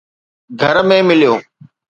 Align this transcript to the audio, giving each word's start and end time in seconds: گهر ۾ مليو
گهر 0.59 0.75
۾ 0.89 0.97
مليو 1.07 1.33